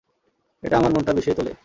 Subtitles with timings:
[0.63, 1.51] এটা আমার মনটা বিষিয়ে তোলে!